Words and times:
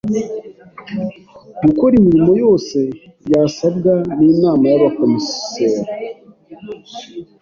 gukora 1.63 1.93
imirimo 1.99 2.31
yose 2.43 2.79
yasabwa 3.31 3.93
n’Inama 4.19 4.65
y’Abakomiseri 4.71 5.81